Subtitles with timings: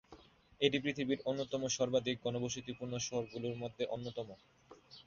[0.61, 4.27] এটি পৃথিবীর অন্যতম সর্বাধিক ঘনবসতিপূর্ণ শহরগুলোর মধ্যে অন্যতম।